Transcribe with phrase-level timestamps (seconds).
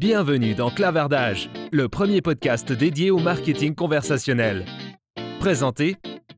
[0.00, 4.64] Bienvenue dans Clavardage, le premier podcast dédié au marketing conversationnel.
[5.40, 5.96] Présenté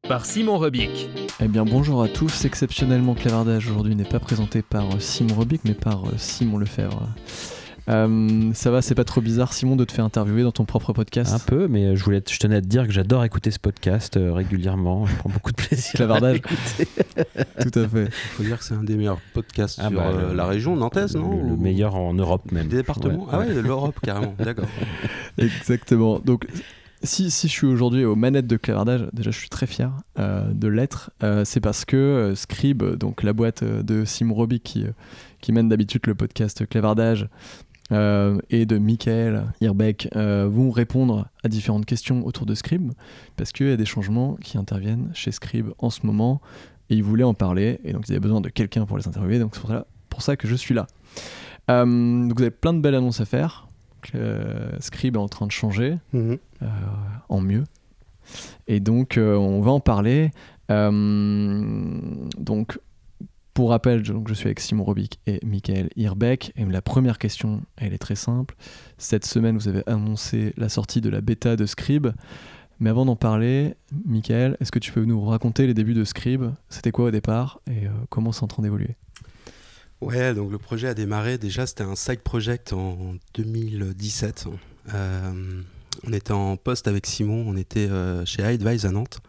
[0.08, 1.10] par Simon Robic.
[1.42, 5.60] Eh bien bonjour à tous, exceptionnellement Clavardage aujourd'hui n'est pas présenté par euh, Simon Robic
[5.66, 7.06] mais par euh, Simon Lefebvre.
[7.88, 10.92] Euh, ça va, c'est pas trop bizarre, Simon, de te faire interviewer dans ton propre
[10.92, 13.58] podcast Un peu, mais je, voulais, je tenais à te dire que j'adore écouter ce
[13.58, 15.06] podcast euh, régulièrement.
[15.06, 15.92] Je prends beaucoup de plaisir.
[15.94, 16.40] Clavardage.
[17.62, 18.04] Tout à fait.
[18.04, 20.46] Il faut dire que c'est un des meilleurs podcasts Ah sur bah, euh, le- la
[20.46, 22.68] région nantaise, non Le, le Ou- meilleur en Europe même.
[22.68, 23.28] Des départements Ouais.
[23.32, 24.66] Ah ouais, de l'Europe carrément, d'accord.
[25.38, 26.18] Exactement.
[26.20, 26.46] Donc,
[27.02, 30.44] si, si je suis aujourd'hui aux manettes de Clavardage, déjà je suis très fier euh,
[30.52, 31.10] de l'être.
[31.22, 34.90] Euh, c'est parce que euh, Scribe, donc la boîte euh, de Simon Robic qui, euh,
[35.40, 37.28] qui mène d'habitude le podcast Clavardage,
[37.92, 42.92] euh, et de Michael Hirbeck euh, vont répondre à différentes questions autour de Scribe,
[43.36, 46.40] parce qu'il y a des changements qui interviennent chez Scribe en ce moment,
[46.88, 49.38] et ils voulaient en parler, et donc ils avaient besoin de quelqu'un pour les interviewer,
[49.38, 50.86] donc c'est pour ça, pour ça que je suis là.
[51.70, 53.66] Euh, donc vous avez plein de belles annonces à faire.
[54.14, 56.38] Euh, Scribe est en train de changer Mhm.
[57.28, 57.64] en mieux.
[58.68, 60.30] Et donc, on va en parler.
[62.38, 62.78] Donc,
[63.60, 66.50] pour rappel, donc, je suis avec Simon Robic et Michael Hirbeck.
[66.56, 68.56] Et la première question, elle est très simple.
[68.96, 72.06] Cette semaine, vous avez annoncé la sortie de la bêta de Scribe.
[72.78, 73.74] Mais avant d'en parler,
[74.06, 76.54] Michael, est-ce que tu peux nous raconter les débuts de Scribe?
[76.70, 77.60] C'était quoi au départ?
[77.70, 78.96] Et euh, comment c'est en train d'évoluer?
[80.00, 84.46] Ouais, donc le projet a démarré, déjà c'était un side project en 2017.
[84.94, 85.62] Euh,
[86.06, 89.20] on était en poste avec Simon, on était euh, chez iAdvise à Nantes.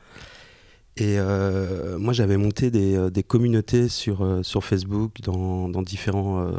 [1.01, 5.81] Et euh, moi j'avais monté des, euh, des communautés sur, euh, sur Facebook dans, dans
[5.81, 6.51] différents, euh,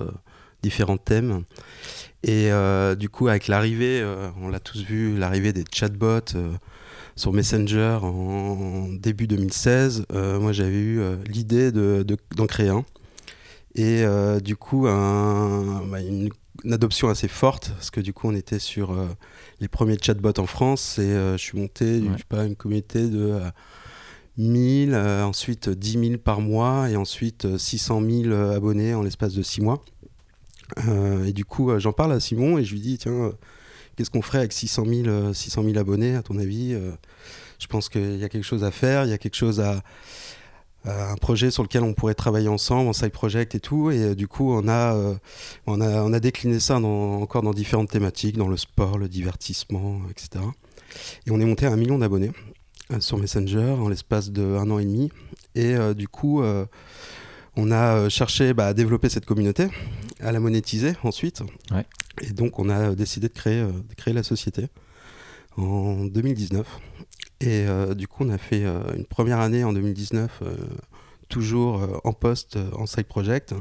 [0.64, 1.44] différents thèmes.
[2.24, 2.50] Et
[2.96, 4.04] du coup avec l'arrivée,
[4.40, 6.34] on l'a tous vu, l'arrivée des chatbots
[7.16, 12.68] sur Messenger en, en début 2016, euh, moi j'avais eu l'idée de- de- d'en créer
[12.68, 12.84] un.
[13.74, 14.04] Et
[14.42, 16.28] du coup, un- bah, une,
[16.64, 18.94] une adoption assez forte, parce que du coup, on était sur
[19.60, 22.08] les premiers chatbots en France, et je suis monté, Ouais.
[22.12, 23.40] je sais pas, une communauté de
[24.38, 29.02] 1000, euh, ensuite 10 000 par mois, et ensuite euh, 600 000 euh, abonnés en
[29.02, 29.82] l'espace de 6 mois.
[30.88, 33.32] Euh, et du coup, euh, j'en parle à Simon, et je lui dis, tiens, euh,
[33.96, 36.92] qu'est-ce qu'on ferait avec 600 000, euh, 600 000 abonnés, à ton avis Euh,
[37.58, 39.82] Je pense qu'il y a quelque chose à faire, il y a quelque chose à
[40.86, 43.90] euh, un projet sur lequel on pourrait travailler ensemble en side project et tout.
[43.92, 45.14] Et euh, du coup on a, euh,
[45.68, 50.00] on a on a décliné ça encore dans différentes thématiques dans le sport le divertissement
[50.10, 50.44] etc
[51.26, 52.30] et on est monté à un million d'abonnés.
[52.30, 52.61] euh,
[53.00, 55.10] sur Messenger en l'espace de un an et demi
[55.54, 56.66] et euh, du coup euh,
[57.56, 59.68] on a euh, cherché bah, à développer cette communauté
[60.20, 61.86] à la monétiser ensuite Ouais.
[62.20, 64.68] et donc on a décidé de créer euh, de créer la société
[65.56, 66.66] en 2019
[67.40, 70.54] et euh, du coup, on a fait euh, une première année en 2019, euh,
[71.28, 73.52] toujours euh, en poste, euh, en side project.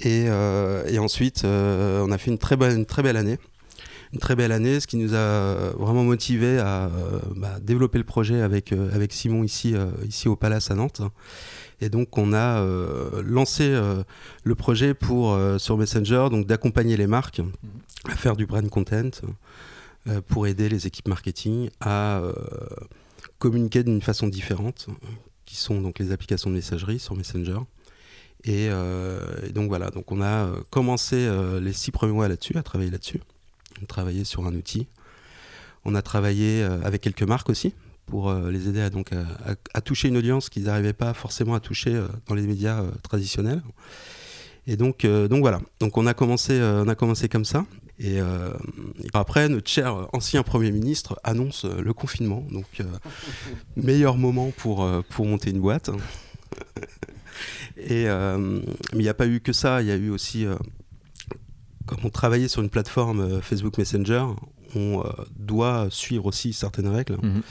[0.00, 3.38] Et, euh, et ensuite, euh, on a fait une très, bonne, une très belle année.
[4.12, 8.04] Une très belle année, ce qui nous a vraiment motivé à euh, bah, développer le
[8.04, 11.00] projet avec, euh, avec Simon ici, euh, ici au Palace à Nantes.
[11.80, 14.02] Et donc, on a euh, lancé euh,
[14.42, 17.40] le projet pour, euh, sur Messenger, donc d'accompagner les marques
[18.08, 19.10] à faire du brand content
[20.08, 22.32] euh, pour aider les équipes marketing à euh,
[23.38, 25.06] communiquer d'une façon différente, euh,
[25.46, 27.58] qui sont donc les applications de messagerie sur Messenger.
[28.42, 29.20] Et, euh,
[29.52, 32.90] donc voilà, donc on a euh, commencé euh, les six premiers mois là-dessus, à travailler
[32.90, 33.20] là-dessus.
[33.82, 34.88] On travaillait sur un outil.
[35.84, 37.72] On a travaillé euh, avec quelques marques aussi
[38.06, 39.20] pour euh, les aider à, donc, à,
[39.52, 42.82] à- à toucher une audience qu'ils n'arrivaient pas forcément à toucher euh, dans les médias
[43.02, 43.62] traditionnels.
[44.66, 47.64] Et donc, donc voilà, donc on a commencé, on a commencé comme ça.
[47.98, 48.52] Et, euh,
[49.02, 52.46] et après, notre cher ancien Premier ministre annonce le confinement.
[52.52, 52.84] Donc, euh,
[53.76, 55.90] meilleur moment pour, pour monter une boîte.
[57.78, 58.36] Et, euh,
[58.92, 59.80] mais il n'y a pas eu que ça.
[59.82, 60.46] Il y a eu aussi,
[61.90, 64.24] comme on travaillait sur une plateforme euh, Facebook Messenger,
[64.74, 67.16] on euh, doit suivre aussi certaines règles.
[67.22, 67.42] Mhm.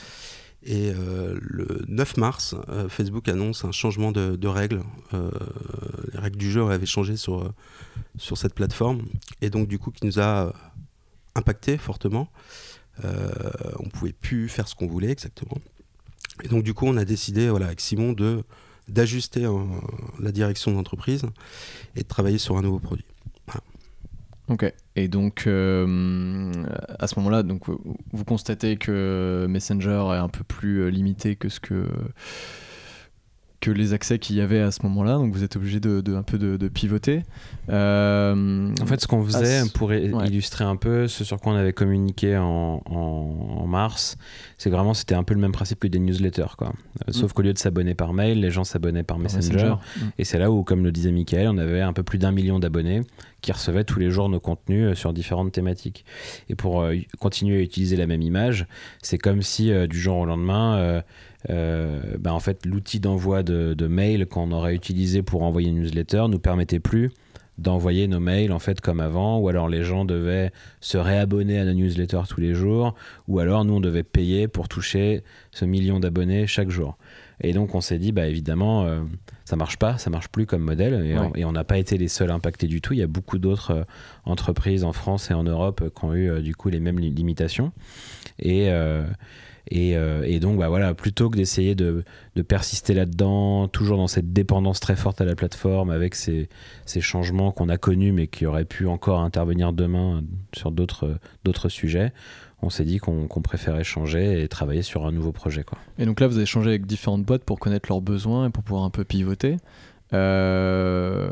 [0.64, 4.82] Et euh, le 9 mars, euh, Facebook annonce un changement de, de règles.
[5.14, 5.30] Euh,
[6.14, 7.54] les règles du jeu avaient changé sur,
[8.18, 9.04] sur cette plateforme.
[9.42, 10.54] Et donc, du coup, qui nous a
[11.36, 12.30] impacté fortement.
[13.02, 15.58] On ne pouvait plus faire ce qu'on voulait exactement.
[16.44, 18.44] Et donc, du coup, on a décidé, voilà, avec Simon, de
[18.90, 19.64] d'ajuster euh,
[20.20, 21.24] la direction de l'entreprise
[21.96, 23.06] et de travailler sur un nouveau produit.
[24.50, 24.74] Ok.
[24.96, 26.52] Et donc, euh,
[26.98, 31.50] à ce moment-là, donc, vous- constatez que Messenger est un peu plus euh, limité que
[31.50, 31.86] ce que
[33.62, 36.16] que les accès qu'il y avait à ce moment-là, donc vous êtes obligé de, de-
[36.16, 37.24] un peu de, de pivoter.
[37.90, 40.02] Euh, En fait, ce qu'on faisait, pour ouais.
[40.28, 44.18] illustrer un peu ce sur quoi on avait communiqué en, en- en mars,
[44.58, 46.56] c'est vraiment c'était un peu le même principe que des newsletters.
[46.58, 46.70] Quoi.
[47.08, 49.74] Euh, Sauf qu'au lieu de s'abonner par mail, les gens s'abonnaient par Messenger.
[49.98, 50.00] Mm.
[50.18, 52.60] Et c'est là où, comme le disait Michael, on avait un peu plus d'un million
[52.60, 53.02] d'abonnés
[53.42, 56.04] qui recevaient tous les jours nos contenus euh, sur différentes thématiques.
[56.50, 58.68] Et pour euh, continuer à utiliser la même image,
[59.02, 61.02] c'est comme si du jour au lendemain,
[61.50, 65.80] euh, ben, en fait, l'outil d'envoi de, de mail qu'on aurait utilisé pour envoyer une
[65.82, 67.12] newsletter nous permettait plus
[67.58, 71.66] d'envoyer nos mails en fait comme avant ou alors les gens devaient se réabonner à
[71.66, 72.96] nos newsletters tous les jours
[73.28, 76.98] ou alors nous on devait payer pour toucher ce million d'abonnés chaque jour.
[77.42, 79.02] Et donc on s'est dit bah évidemment euh,
[79.44, 81.44] ça marche pas ça marche plus comme modèle et Ouais.
[81.44, 82.94] on- n'a pas été les seuls impactés du tout.
[82.94, 83.84] Il y a beaucoup d'autres euh,
[84.24, 87.00] entreprises en France et en Europe euh, qui ont eu euh, du coup les mêmes
[87.00, 87.74] li- limitations.
[88.42, 88.70] Et
[89.70, 92.04] et, euh, et donc, bah voilà, plutôt que d'essayer de,
[92.48, 96.48] persister là-dedans, toujours dans cette dépendance très forte à la plateforme, avec ces,
[97.02, 100.24] changements qu'on a connus, mais qui auraient pu encore intervenir demain
[100.54, 102.14] sur d'autres sujets,
[102.62, 105.64] on s'est dit qu'on préférait changer et travailler sur un nouveau projet.
[105.98, 108.64] Et donc là, vous avez changé avec différentes boîtes pour connaître leurs besoins et pour
[108.64, 109.58] pouvoir un peu pivoter.
[110.12, 111.30] Euh,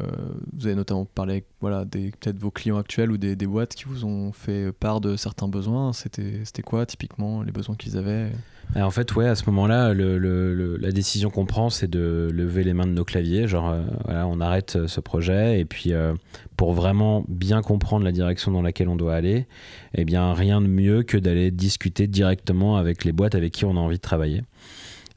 [0.54, 4.32] vous avez notamment parlé voilà, peut-être vos clients actuels ou des, boîtes qui vous ont
[4.32, 5.94] fait part de certains besoins.
[5.94, 8.32] C'était quoi typiquement les besoins qu'ils avaient?
[8.76, 12.86] En fait, ouais, à ce moment-là, la décision qu'on prend, c'est de lever les mains
[12.86, 13.48] de nos claviers.
[13.48, 13.84] Genre, euh,
[14.24, 15.60] on arrête euh, ce projet.
[15.60, 15.94] Et puis,
[16.58, 19.48] pour vraiment bien comprendre la direction dans laquelle on doit aller,
[19.96, 23.72] eh bien, rien de mieux que d'aller discuter directement avec les boîtes avec qui on
[23.78, 24.44] a envie de travailler.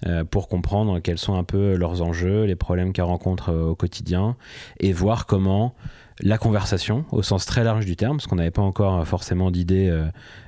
[0.06, 3.75] Euh, pour comprendre quels sont un peu leurs enjeux, les problèmes qu'elles rencontrent euh, au
[3.75, 4.37] quotidien,
[4.79, 5.75] et voir comment
[6.23, 9.50] la conversation, au sens très large du terme, parce qu'on n'avait pas encore euh, forcément
[9.50, 9.91] d'idée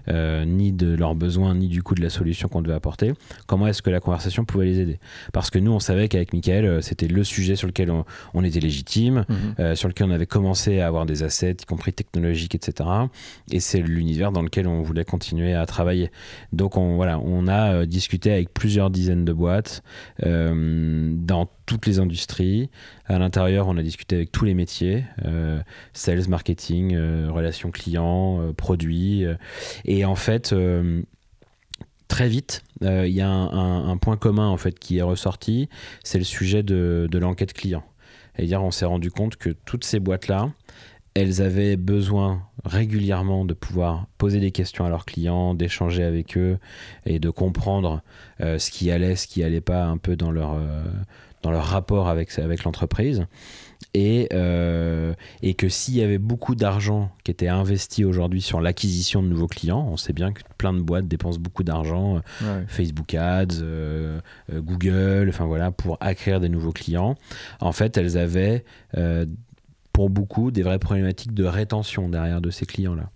[0.08, 3.12] euh, ni de leurs besoins, ni du coup de la solution qu'on devait apporter,
[3.46, 4.99] comment est-ce que la conversation pouvait les aider?
[5.32, 8.04] Parce que nous, on savait qu'avec Michael, euh, c'était le sujet sur lequel on,
[8.34, 9.25] on était légitime,
[9.60, 12.88] euh, sur lequel on avait commencé à avoir des assets, y compris technologiques, etc.
[13.50, 16.10] Et c'est l'univers dans lequel on voulait continuer à travailler.
[16.52, 19.82] Donc on, voilà, on a discuté avec plusieurs dizaines de boîtes
[20.25, 22.70] euh, dans toutes les industries.
[23.06, 25.60] À l'intérieur, on a discuté avec tous les métiers, euh,
[25.93, 26.96] sales, marketing,
[27.28, 29.25] relations clients, produits.
[29.92, 31.02] Et en fait, euh,
[32.08, 35.68] très vite, euh, il y a un, point commun en fait qui est ressorti,
[36.02, 37.84] c'est le sujet de, l'enquête client.
[38.38, 40.50] Dire, on s'est rendu compte que toutes ces boîtes-là,
[41.12, 46.58] elles avaient besoin régulièrement de pouvoir poser des questions à leurs clients, d'échanger avec eux
[47.04, 48.00] et de comprendre
[48.40, 50.58] euh, ce qui allait, ce qui allait pas un peu dans leur,
[51.42, 53.26] dans leur rapport avec, avec l'entreprise.
[53.94, 55.12] Et, euh,
[55.42, 59.48] et que s'il y avait beaucoup d'argent qui était investi aujourd'hui sur l'acquisition de nouveaux
[59.48, 62.20] clients, on sait bien que plein de boîtes dépensent beaucoup d'argent, euh,
[62.60, 62.64] Ouais.
[62.68, 64.20] Facebook Ads, euh,
[64.52, 67.16] euh, Google, enfin voilà, pour acquérir des nouveaux clients.
[67.60, 68.64] En fait, elles avaient
[68.96, 69.26] euh,
[69.92, 73.10] pour beaucoup des vraies problématiques de rétention derrière de ces clients-là.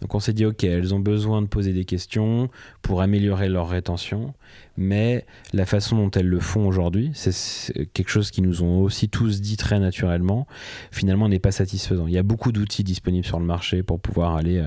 [0.00, 2.48] Donc on s'est dit, ok, elles ont besoin de poser des questions
[2.80, 4.32] pour améliorer leur rétention,
[4.76, 9.08] mais la façon dont elles le font aujourd'hui, c'est- quelque chose qui nous ont aussi
[9.08, 10.46] tous dit très naturellement,
[10.90, 12.06] finalement n'est pas satisfaisant.
[12.06, 14.66] Il y a beaucoup d'outils disponibles sur le marché pour pouvoir aller euh,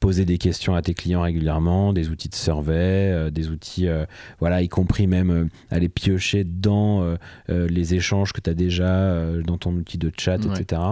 [0.00, 2.72] poser des questions à tes clients régulièrement, des outils de survey,
[3.12, 4.04] euh, des outils, euh,
[4.40, 7.16] voilà, y compris même aller piocher dans euh,
[7.50, 9.16] euh, les échanges que tu as déjà
[9.46, 10.60] dans ton outil de chat, Ouais.
[10.60, 10.82] etc.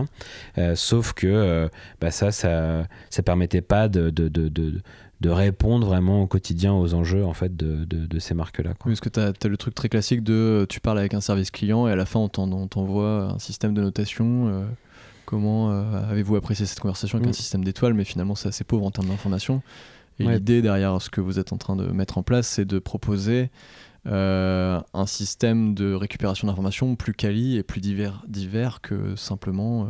[0.75, 1.69] Sauf que
[2.01, 4.81] bah ça, ça, ça permettait pas de, de, de, de,
[5.20, 8.70] de répondre vraiment au quotidien aux enjeux en fait de, de, de ces marques-là.
[8.75, 8.87] quoi.
[8.87, 11.20] Oui, parce que tu as, le truc très classique de euh, tu parles avec un
[11.20, 14.49] service client et à la fin on t'en- on t'envoie un système de notation.
[14.49, 14.64] euh,
[15.26, 17.31] comment euh, avez-vous apprécié cette conversation avec Mm.
[17.31, 17.94] un système d'étoiles?
[17.94, 19.62] Mais finalement c'est assez pauvre en termes d'information.
[20.18, 20.35] Et Ouais.
[20.35, 23.50] l'idée derrière ce que vous êtes en train de mettre en place, c'est de proposer
[24.06, 29.88] euh, un système de récupération d'informations plus quali et plus divers, divers que simplement euh,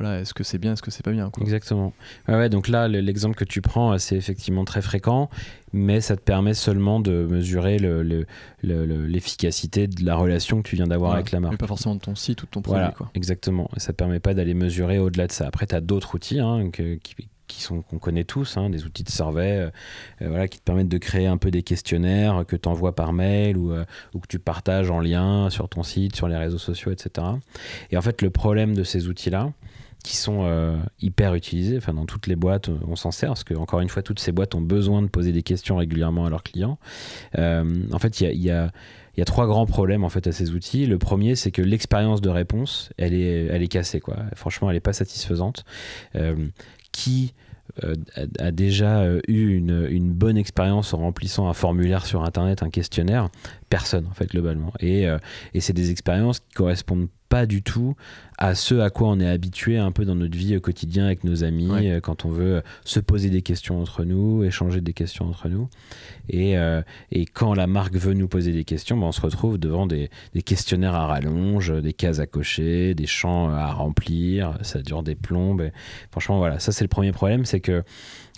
[0.00, 1.42] voilà, est-ce que c'est bien, est-ce que c'est pas bien quoi.
[1.42, 1.92] Exactement.
[2.28, 5.28] Ouais, ouais, donc là, le- l'exemple que tu prends, euh, c'est effectivement très fréquent,
[5.72, 8.26] mais ça te permet seulement de mesurer le- le-
[8.62, 11.20] le- le- l'efficacité de la relation que tu viens d'avoir Voilà.
[11.20, 11.52] avec la marque.
[11.52, 12.80] Mais pas forcément de ton site ou de ton produit.
[12.80, 13.10] Voilà, Quoi.
[13.14, 13.68] exactement.
[13.76, 15.46] Et ça permet pas d'aller mesurer au-delà de ça.
[15.46, 17.14] Après, tu as d'autres outils hein, que- qui,
[17.48, 19.70] qui sont qu'on connaît tous, hein, des outils de survey, euh,
[20.20, 23.14] euh, voilà, qui te permettent de créer un peu des questionnaires que tu envoies par
[23.14, 26.58] mail ou, euh, ou que tu partages en lien sur ton site, sur les réseaux
[26.58, 27.26] sociaux, etc.
[27.90, 29.50] Et en fait, le problème de ces outils-là,
[30.08, 33.52] qui sont euh, hyper utilisés, enfin dans toutes les boîtes, on s'en sert, parce que
[33.52, 36.42] encore une fois, toutes ces boîtes ont besoin de poser des questions régulièrement à leurs
[36.42, 36.78] clients.
[37.36, 38.72] Euh, en fait, il y a,
[39.26, 40.86] trois grands problèmes en fait à ces outils.
[40.86, 44.16] Le premier, c'est que l'expérience de réponse, elle est, elle est cassée quoi.
[44.34, 45.66] Franchement, elle est pas satisfaisante.
[46.14, 46.46] Euh,
[46.90, 47.34] qui
[48.38, 53.28] a, déjà eu une, une bonne expérience en remplissant un formulaire sur Internet, un questionnaire?
[53.68, 54.72] Personne, en fait, globalement.
[54.80, 55.06] Et,
[55.52, 57.94] et c'est des expériences qui correspondent pas du tout
[58.38, 61.24] à ce à quoi on est habitué un peu dans notre vie au quotidien avec
[61.24, 61.70] nos amis,
[62.02, 65.68] quand on veut se poser des questions entre nous, échanger des questions entre nous.
[66.28, 66.54] Et,
[67.10, 70.10] et quand la marque veut nous poser des questions, ben on se retrouve devant des,
[70.34, 75.16] des, questionnaires à rallonge, des cases à cocher, des champs à remplir, ça dure des
[75.16, 75.70] plombes.
[76.10, 77.82] franchement, voilà, ça c'est le premier problème, c'est que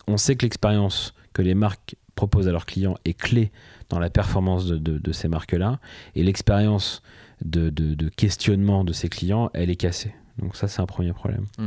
[0.07, 3.51] on sait que l'expérience que les marques proposent à leurs clients est clé
[3.89, 5.81] dans la performance de, ces marques-là.
[6.15, 7.03] Et l'expérience
[7.45, 10.15] de, questionnement de ces clients, elle est cassée.
[10.39, 11.47] Donc ça, c'est un premier problème.
[11.59, 11.67] Hmm.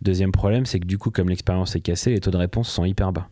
[0.00, 2.84] Deuxième problème, c'est que du coup, comme l'expérience est cassée, les taux de réponse sont
[2.84, 3.28] hyper bas.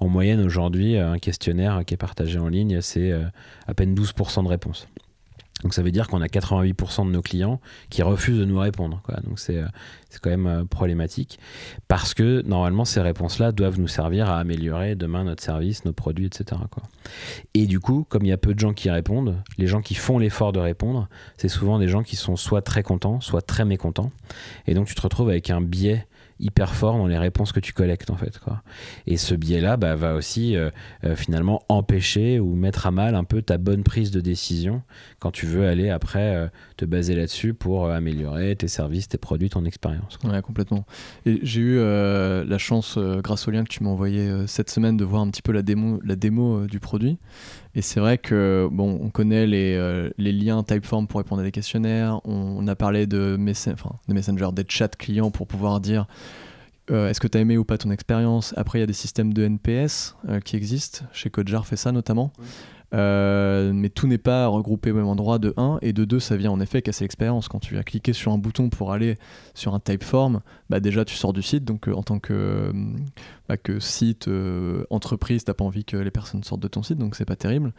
[0.00, 3.24] En moyenne, aujourd'hui, un questionnaire qui est partagé en ligne, c'est euh,
[3.66, 4.86] à peine 12% de réponse.
[5.62, 7.60] Donc ça veut dire qu'on a 88% de nos clients
[7.90, 9.02] qui refusent de nous répondre.
[9.24, 9.66] Donc c'est, euh,
[10.08, 11.38] c'est quand même euh, problématique
[11.88, 16.26] parce que normalement ces réponses-là doivent nous servir à améliorer demain notre service, nos produits,
[16.26, 16.60] etc.
[17.54, 19.94] Et du coup, comme il y a peu de gens qui répondent, les gens qui
[19.94, 23.64] font l'effort de répondre, c'est souvent des gens qui sont soit très contents, soit très
[23.64, 24.10] mécontents.
[24.66, 26.06] Et donc tu te retrouves avec un biais
[26.40, 28.62] hyper fort dans les réponses que tu collectes en fait quoi.
[29.06, 30.70] Et ce biais-là bah, va aussi euh,
[31.04, 34.82] euh, finalement empêcher ou mettre à mal un peu ta bonne prise de décision
[35.18, 39.50] quand tu veux aller après euh, te baser là-dessus pour améliorer tes services, tes produits,
[39.50, 40.18] ton expérience.
[40.24, 40.86] Ouais, complètement.
[41.26, 45.04] Et j'ai eu la chance, grâce au lien que tu m'as envoyé cette semaine, de
[45.04, 47.18] voir un petit peu la démo, la démo du produit.
[47.78, 51.52] Et c'est vrai que bon, on connaît les, les liens Typeform pour répondre à des
[51.52, 52.20] questionnaires.
[52.24, 56.08] On, a parlé de, enfin, de Messenger, des chats clients pour pouvoir dire
[56.90, 58.92] euh, est-ce que tu as aimé ou pas ton expérience Après, il y a des
[58.92, 61.04] systèmes de NPS euh, qui existent.
[61.12, 62.32] Chez Codejar fait ça notamment.
[62.94, 66.38] Euh, mais tout n'est pas regroupé au même endroit de 1 et de 2 ça
[66.38, 67.46] vient en effet casser l'expérience.
[67.46, 69.16] Quand tu vas cliquer sur un bouton pour aller
[69.52, 70.40] sur un typeform
[70.70, 71.66] bah déjà tu sors du site.
[71.66, 72.72] Donc en tant que,
[73.46, 74.30] bah, que site
[74.88, 76.96] entreprise t'as pas envie que les personnes sortent de ton site.
[76.96, 77.74] Donc c'est pas terrible.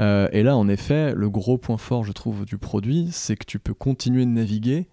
[0.00, 3.58] Et là en effet le gros point fort je trouve du produit c'est que tu
[3.58, 4.88] peux continuer de naviguer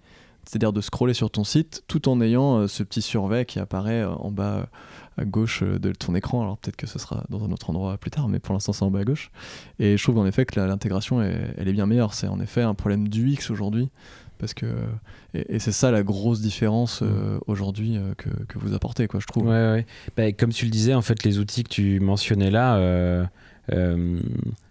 [0.45, 4.01] c'est-à-dire de scroller sur ton site tout en ayant euh, ce petit survêt qui apparaît
[4.01, 4.63] euh, en bas euh,
[5.17, 6.41] à gauche de ton écran.
[6.41, 8.83] Alors peut-être que ce sera dans un autre endroit plus tard, mais pour l'instant c'est
[8.83, 9.31] en bas à gauche.
[9.79, 12.13] Et je trouve en effet que l'intégration elle est bien meilleure.
[12.15, 13.89] C'est en effet un problème du X aujourd'hui.
[14.39, 14.65] Parce que,
[15.35, 17.39] et, c'est ça la grosse différence mm.
[17.47, 19.45] aujourd'hui que, que, vous apportez, quoi, je trouve.
[19.45, 19.85] Ouais, ouais.
[20.17, 23.29] Bah, comme tu le disais, en fait, les outils que tu mentionnais là,
[23.71, 24.19] euh,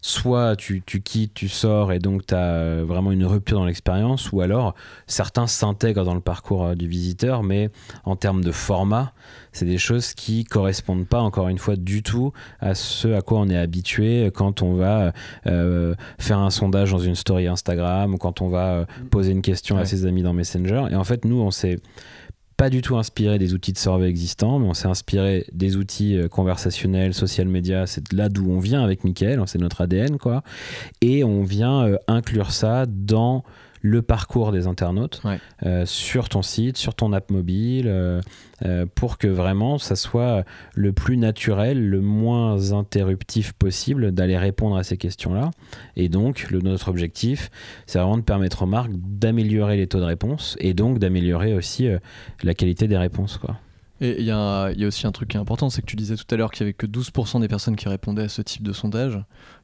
[0.03, 4.33] soit tu, quittes, tu sors et donc tu as euh, vraiment une rupture dans l'expérience,
[4.33, 4.75] ou alors
[5.07, 7.71] certains s'intègrent dans le parcours euh, du visiteur, mais
[8.05, 9.13] en termes de format,
[9.53, 13.41] c'est des choses qui correspondent pas, encore une fois, du tout à ce à quoi
[13.41, 15.13] on est habitué quand on va
[16.19, 19.85] faire un sondage dans une story Instagram ou quand on va poser une question à
[19.85, 20.87] ses amis dans Messenger.
[20.91, 21.79] Et en fait, nous, on s'est
[22.63, 26.17] pas du tout inspiré des outils de survey existants, mais on s'est inspiré des outils
[26.17, 27.89] euh, conversationnels, social media.
[27.89, 30.45] C'est là d'où on vient avec Mickaël, hein, c'est notre ADN, quoi.
[31.01, 33.43] Et on vient euh, inclure ça dans
[33.83, 35.21] le parcours des internautes
[35.65, 38.21] euh, sur ton site, sur ton app mobile, euh,
[38.65, 44.77] euh, pour que vraiment ça soit le plus naturel, le moins interruptif possible d'aller répondre
[44.77, 45.51] à ces questions-là.
[45.97, 47.51] Et donc, le, notre objectif,
[47.87, 51.89] c'est vraiment de permettre aux marques d'améliorer les taux de réponse et donc d'améliorer aussi
[52.45, 53.37] la qualité des réponses.
[53.37, 53.57] Quoi.
[54.01, 56.15] Et il y, y, a aussi un truc qui est important, c'est que tu disais
[56.15, 58.63] tout à l'heure qu'il n'y avait que 12% des personnes qui répondaient à ce type
[58.63, 59.19] de sondage,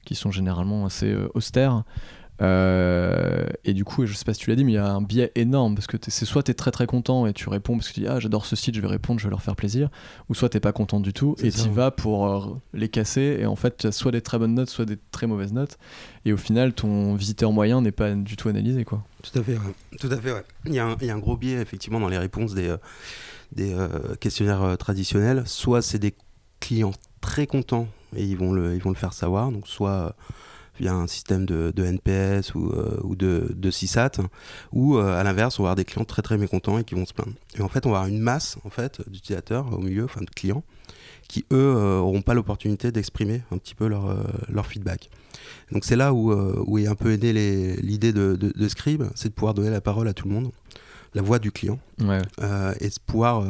[0.04, 1.84] qui sont généralement assez austères.
[2.40, 4.92] Euh, et du coup, je sais pas si tu l'as dit, mais il y a
[4.92, 7.76] un biais énorme parce que c'est soit tu es très très content et tu réponds
[7.76, 9.56] parce que tu dis ah j'adore ce site, je vais répondre, je vais leur faire
[9.56, 9.88] plaisir,
[10.28, 13.46] ou soit t'es pas content du tout et tu vas pour euh, les casser et
[13.46, 15.78] en fait tu as soit des très bonnes notes, soit des très mauvaises notes
[16.24, 19.02] et au final ton visiteur moyen n'est pas du tout analysé quoi.
[19.22, 19.58] Tout à fait,
[19.98, 20.32] tout à fait.
[20.32, 20.44] Ouais.
[20.66, 22.68] Il, y a un, il, y a un, gros biais effectivement dans les réponses des,
[22.68, 22.76] euh,
[23.52, 23.74] des
[24.20, 25.42] questionnaires traditionnels.
[25.46, 26.14] Soit c'est des
[26.60, 30.14] clients très contents et ils vont le, ils vont le faire savoir, donc soit
[30.78, 34.12] via un système de, NPS ou, euh, ou de, de CSAT,
[34.72, 37.06] ou euh, à l'inverse, on va avoir des clients très très mécontents et qui vont
[37.06, 37.32] se plaindre.
[37.56, 40.30] Et en fait, on va avoir une masse en fait, d'utilisateurs au milieu, enfin de
[40.30, 40.62] clients,
[41.28, 44.16] qui eux n'auront euh, pas l'opportunité d'exprimer un petit peu leur,
[44.48, 45.10] leur feedback.
[45.72, 47.32] Donc c'est là où, où est un peu aidé
[47.82, 50.50] l'idée de, de, Scribe, c'est de pouvoir donner la parole à tout le monde,
[51.14, 53.44] la voix du client, et de pouvoir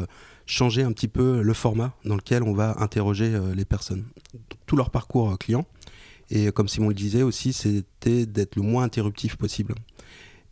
[0.47, 4.05] changer un petit peu le format dans lequel on va interroger les personnes.
[4.67, 5.65] Tout leur parcours client,
[6.31, 9.75] et comme Simon le disait aussi, c'était d'être le moins interruptif possible.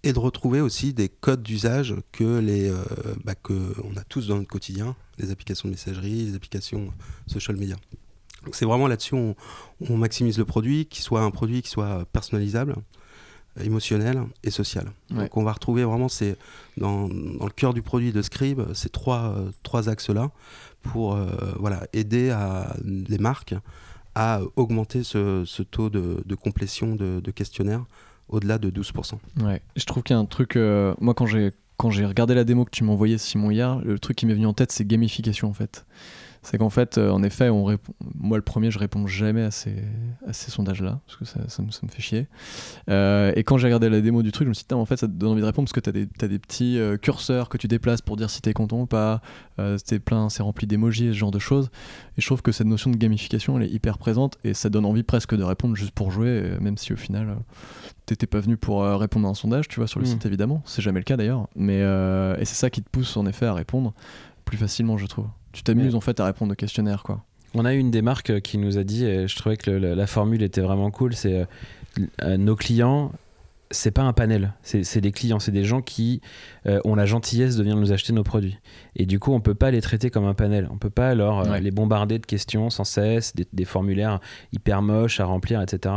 [0.02, 2.76] Et de retrouver aussi des codes d'usage que les euh,
[3.24, 6.92] bah, que on a tous dans notre quotidien, les applications de messagerie, les applications
[7.26, 7.76] social media.
[8.44, 9.34] Donc c'est vraiment là-dessus on,
[9.80, 12.76] on maximise le produit, qu'il soit un produit qui soit personnalisable,
[13.60, 14.92] émotionnel et social.
[15.10, 16.36] Donc on va retrouver vraiment c'est
[16.76, 20.30] dans, dans, le cœur du produit de Scribe ces trois, trois axes-là
[20.82, 21.18] pour
[21.58, 23.54] voilà, aider à, les marques
[24.16, 27.84] à augmenter ce, taux de, de complétion de, de questionnaires
[28.28, 29.18] au-delà de 12%.
[29.42, 29.60] Ouais.
[29.76, 32.64] Je trouve qu'il y a un truc, moi quand j'ai quand j'ai regardé la démo
[32.64, 35.48] que tu m'as envoyée Simon hier, le truc qui m'est venu en tête c'est gamification
[35.48, 35.84] en fait
[36.46, 37.92] c'est qu'en fait, euh, en effet, on répond...
[38.14, 39.74] moi le premier, je réponds jamais à ces,
[40.24, 42.28] à ces sondages-là, parce que ça, ça, me, ça, me, fait chier.
[42.88, 44.96] Euh, et quand j'ai regardé la démo du truc, je me suis dit, en fait,
[44.96, 47.48] ça te donne envie de répondre parce que tu as, as, des petits euh, curseurs
[47.48, 49.20] que tu déplaces pour dire si tu es content ou pas.
[49.84, 51.68] c'est plein, c'est rempli d'émojis, ce genre de choses.
[52.16, 54.84] Et je trouve que cette notion de gamification, elle est hyper présente et ça donne
[54.84, 57.38] envie presque de répondre juste pour jouer, même si au final,
[58.04, 60.10] t'étais pas venu pour répondre à un sondage, tu vois, sur le mmh.
[60.10, 60.62] site évidemment.
[60.64, 61.48] C'est jamais le cas d'ailleurs.
[61.56, 63.94] Mais et c'est ça qui te pousse en effet à répondre
[64.44, 65.26] plus facilement, je trouve
[65.56, 67.22] tu t'amuses en fait à répondre aux questionnaires quoi.
[67.54, 70.06] On a eu une des marques qui nous a dit, et je trouvais que la,
[70.06, 71.46] formule était vraiment cool, c'est
[72.22, 73.12] euh, nos clients
[73.70, 76.20] c'est pas un panel, c'est des clients, c'est des gens qui
[76.66, 78.58] euh, ont la gentillesse de venir nous acheter nos produits.
[78.94, 80.68] Et du coup, on peut pas les traiter comme un panel.
[80.70, 84.20] On peut pas alors euh, les bombarder de questions sans cesse, des, formulaires
[84.52, 85.96] hyper moches à remplir, etc.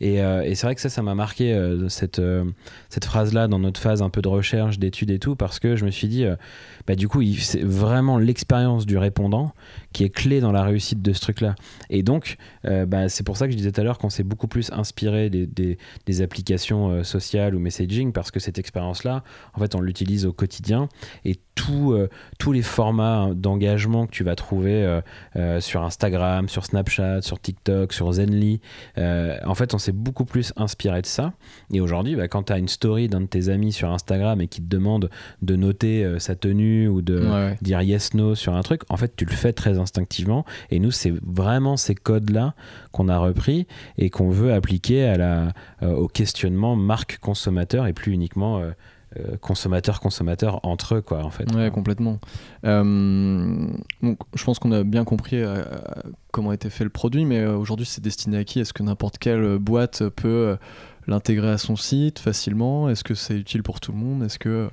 [0.00, 1.54] Et, euh, et c'est vrai que ça, ça m'a marqué
[1.88, 2.20] cette,
[2.88, 5.84] cette phrase-là dans notre phase un peu de recherche, d'études et tout, parce que je
[5.84, 6.24] me suis dit,
[6.88, 9.52] bah, du coup, c'est vraiment l'expérience du répondant
[9.92, 11.54] qui est clé dans la réussite de ce truc-là.
[11.90, 14.48] Et donc, bah, c'est pour ça que je disais tout à l'heure qu'on s'est beaucoup
[14.48, 19.22] plus inspiré des, des, des applications social ou messaging parce que cette expérience-là,
[19.54, 20.88] en fait, on l'utilise au quotidien.
[21.24, 22.08] Et tout, euh,
[22.38, 25.00] tous les formats d'engagement que tu vas trouver euh,
[25.36, 28.60] euh, sur Instagram, sur Snapchat, sur TikTok, sur Zenly,
[28.96, 31.32] en fait, on s'est beaucoup plus inspiré de ça.
[31.72, 34.48] Et aujourd'hui, bah, quand tu as une story d'un de tes amis sur Instagram et
[34.48, 35.10] qui te demande
[35.42, 39.24] de noter sa tenue ou de dire yes, no sur un truc, en fait, tu
[39.24, 40.44] le fais très instinctivement.
[40.70, 42.54] Et nous, c'est vraiment ces codes-là
[42.92, 43.66] qu'on a repris
[43.98, 48.70] et qu'on veut appliquer à la, au questionnement marque consommateur et plus uniquement euh,
[49.40, 51.50] consommateurs-consommateurs entre eux, quoi, en fait.
[51.54, 52.18] Ouais, complètement.
[52.64, 53.66] Euh,
[54.02, 55.62] donc, je pense qu'on a bien compris euh,
[56.32, 58.60] comment été fait le produit, mais aujourd'hui, c'est destiné à qui?
[58.60, 60.56] Est-ce que n'importe quelle boîte peut
[61.06, 62.88] l'intégrer à son site facilement?
[62.88, 64.22] Est-ce que c'est utile pour tout le monde?
[64.22, 64.70] Est-ce que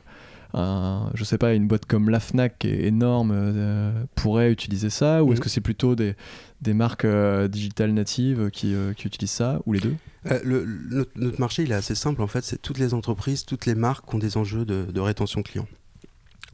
[0.54, 5.34] je sais pas, une boîte comme la Fnac qui est énorme pourrait utiliser ça Ou
[5.34, 5.44] est-ce mm.
[5.44, 6.16] que c'est plutôt des,
[6.62, 7.08] des marques
[7.50, 9.96] digitales natives qui, qui, utilisent ça Ou les deux?
[10.30, 12.44] Euh, le, notre, marché, il est assez simple en fait.
[12.44, 15.68] C'est toutes les entreprises, toutes les marques qui ont des enjeux de, rétention client.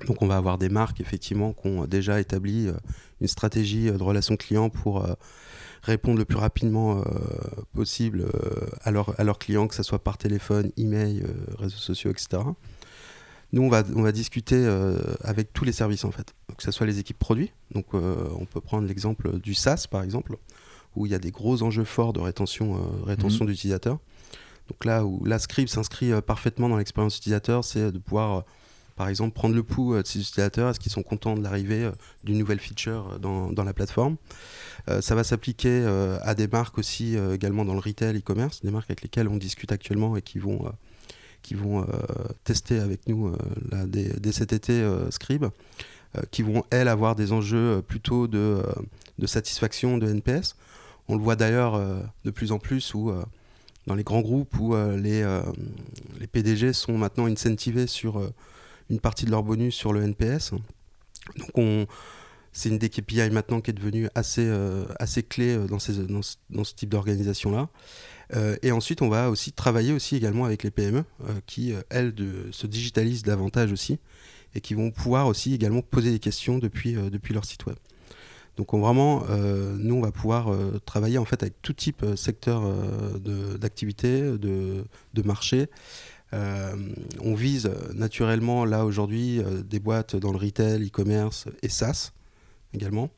[0.05, 2.73] Donc on va avoir des marques effectivement qui ont déjà établi euh,
[3.19, 5.05] une stratégie euh, de relation client pour
[5.81, 7.01] répondre le plus rapidement
[7.73, 8.25] possible
[8.81, 11.23] à, leurs clients, que ce soit par téléphone, email,
[11.57, 12.39] réseaux sociaux, etc.
[13.53, 14.67] Nous, on va, on va discuter
[15.21, 17.51] avec tous les services en fait, que ce soit les équipes produits.
[17.73, 20.37] Donc on peut prendre l'exemple du SaaS par exemple
[20.97, 23.51] où il y a des gros enjeux forts de rétention, euh, rétention mhm.
[23.51, 23.99] d'utilisateurs.
[24.67, 28.41] Donc là où la script s'inscrit euh, parfaitement dans l'expérience utilisateur, c'est de pouvoir, euh,
[28.95, 31.89] par exemple, prendre le pouls de ces utilisateurs, est-ce qu'ils sont contents de l'arrivée
[32.23, 34.17] d'une nouvelle feature dans, dans la plateforme?
[35.01, 35.85] ça va s'appliquer
[36.21, 39.73] à des marques aussi également dans le retail e-commerce, des marques avec lesquelles on discute
[39.73, 40.71] actuellement et qui vont,
[41.41, 41.85] qui vont
[42.43, 43.31] tester avec nous
[43.71, 45.45] là, dès, cet été Scribe,
[46.31, 48.61] qui vont, elles, avoir des enjeux plutôt de,
[49.19, 50.55] de satisfaction de NPS.
[51.07, 53.23] On le voit d'ailleurs euh, de plus en plus où, euh,
[53.85, 55.25] dans les grands groupes où euh, les,
[56.19, 58.21] les PDG sont maintenant incentivés sur
[58.89, 60.51] une partie de leur bonus sur le NPS.
[61.37, 61.87] Donc on,
[62.57, 64.51] c'est une des KPI maintenant qui est devenue assez,
[64.99, 67.69] assez clé dans, ces, dans, ce, type d'organisation-là.
[68.61, 71.03] et ensuite, on va aussi travailler aussi également avec les PME
[71.45, 72.13] qui, elles,
[72.51, 73.99] se digitalisent davantage aussi
[74.55, 76.95] et qui vont pouvoir aussi également poser des questions depuis,
[77.29, 77.77] leur site web.
[78.57, 82.01] Donc on, vraiment, euh, nous, on va pouvoir euh, travailler en fait avec tout type
[82.01, 82.63] euh, secteur
[83.59, 85.67] d'activité, de, de, marché.
[86.33, 92.11] on vise naturellement là aujourd'hui des boîtes dans le retail, e-commerce et SaaS
[92.73, 93.09] également.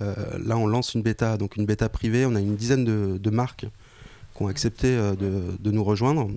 [0.00, 2.26] là, on lance une bêta, donc une bêta privée.
[2.26, 3.66] On a une dizaine de, de marques
[4.36, 6.30] qui ont accepté de, de, nous rejoindre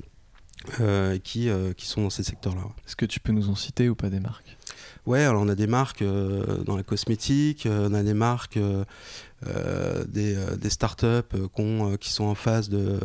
[0.80, 2.64] et qui, qui sont dans ces secteurs-là.
[2.88, 4.58] Est-ce que tu peux nous en citer ou pas des marques?
[5.06, 8.56] Ouais, alors on a des marques euh, dans la cosmétique, euh, on a des marques,
[8.56, 8.86] euh,
[10.08, 11.36] des, des startups
[12.00, 13.00] qui sont en phase de,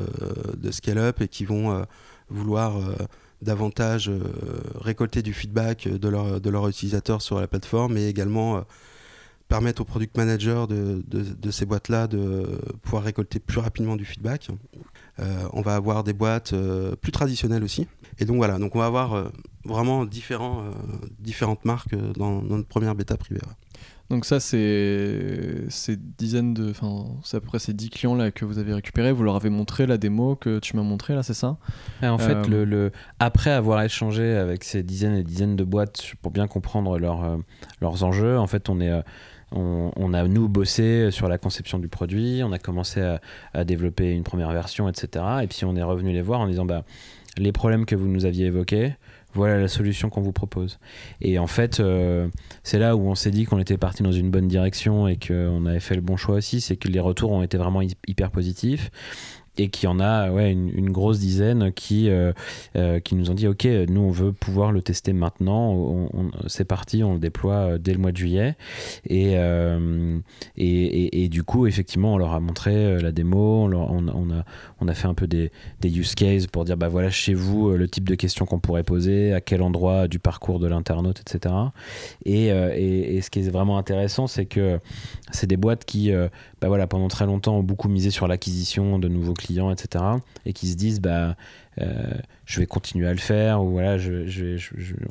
[0.56, 1.84] de scale-up et qui vont
[2.30, 2.76] vouloir
[3.42, 4.08] davantage
[4.76, 8.64] récolter du feedback de, leur, de leurs utilisateurs sur la plateforme et également
[9.48, 14.04] permettre aux product managers de, de, de ces boîtes-là de pouvoir récolter plus rapidement du
[14.04, 14.48] feedback.
[15.52, 16.54] on va avoir des boîtes
[17.00, 17.87] plus traditionnelles aussi.
[18.18, 19.30] Et donc voilà, donc on va avoir
[19.68, 20.70] vraiment différents, euh,
[21.20, 23.40] différentes marques euh, dans, notre première bêta privée.
[24.11, 28.30] Donc ça, c'est ces dizaines de, enfin, c'est à peu près ces 10 clients là
[28.30, 29.12] que vous avez récupérés.
[29.12, 31.58] Vous leur avez montré la démo que tu m'as montré là, c'est ça?
[32.02, 36.14] En fait, Euh, le, le- après avoir échangé avec ces dizaines et dizaines de boîtes
[36.22, 37.37] pour bien comprendre leurs euh,
[37.82, 39.02] leurs enjeux, en fait, on est euh,
[39.52, 43.00] on, a nous bossé sur la conception du produit, on a commencé
[43.54, 45.24] à, développer une première version, etc.
[45.42, 46.84] Et puis on est revenu les voir en disant bah
[47.37, 48.94] les problèmes que vous nous aviez évoqués,
[49.32, 50.78] voilà la solution qu'on vous propose.
[51.20, 52.28] Et en fait, euh,
[52.62, 55.64] c'est là où on s'est dit qu'on était parti dans une bonne direction et qu'on
[55.66, 58.30] avait fait le bon choix aussi, c'est que les retours ont été vraiment hy- hyper
[58.30, 58.90] positifs
[59.59, 62.33] et qu'il y en a ouais, une, grosse dizaine qui, euh,
[62.77, 66.09] euh, qui nous ont dit ok nous on veut pouvoir le tester maintenant.
[66.47, 68.57] C'est parti on le déploie euh, dès le mois de juillet.
[69.05, 69.33] Et,
[70.57, 73.64] et, et- du coup effectivement on leur a montré la démo.
[73.64, 74.44] On, a-
[74.81, 77.71] on a, fait un peu des, des use cases pour dire bah voilà chez vous
[77.73, 81.55] le type de questions qu'on pourrait poser à quel endroit du parcours de l'internaute etc
[82.25, 84.79] et, et, ce qui est vraiment intéressant c'est que
[85.33, 86.12] c'est des boîtes qui
[86.61, 90.04] bah voilà, pendant très longtemps ont beaucoup misé sur l'acquisition de nouveaux clients, etc.
[90.46, 91.37] Et qui se disent, bah,
[91.80, 92.14] euh,
[92.48, 94.02] je vais continuer à le faire, ou voilà,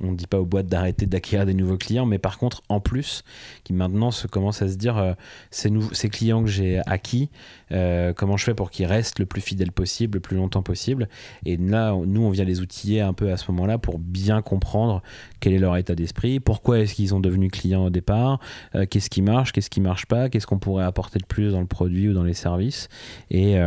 [0.01, 2.79] on ne dit pas aux boîtes d'arrêter d'acquérir des nouveaux clients, mais par contre, en
[2.79, 3.23] plus,
[3.63, 5.13] qui maintenant se commencent à se dire, euh,
[5.51, 7.29] ces, clients que j'ai acquis,
[7.71, 11.09] euh, comment je fais pour qu'ils restent le plus fidèles possible, le plus longtemps possible?
[11.45, 15.03] Et là, nous, on vient les outiller un peu à ce moment-là pour bien comprendre
[15.39, 18.39] quel est leur état d'esprit, pourquoi est-ce qu'ils ont devenu clients au départ,
[18.73, 21.61] euh, qu'est-ce qui marche, qu'est-ce qui marche pas, qu'est-ce qu'on pourrait apporter de plus dans
[21.61, 22.89] le produit ou dans les services,
[23.29, 23.57] et,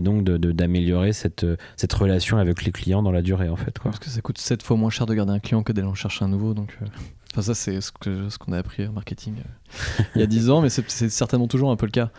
[0.00, 1.44] donc d'améliorer cette
[1.92, 3.78] relation avec les clients dans la durée en fait.
[3.78, 3.90] Quoi.
[3.90, 5.94] Parce que ça coûte 7 fois moins cher de garder un client que d'aller en
[5.94, 6.54] chercher un nouveau.
[6.54, 6.86] Donc, euh,
[7.32, 10.26] enfin, ça, c'est ce qu'on ce qu'on a appris en marketing euh, il y a
[10.26, 12.10] 10 ans, mais c'est certainement toujours un peu le cas.